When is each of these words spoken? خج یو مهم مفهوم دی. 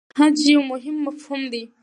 خج 0.17 0.37
یو 0.51 0.61
مهم 0.71 0.95
مفهوم 1.05 1.41
دی. 1.51 1.63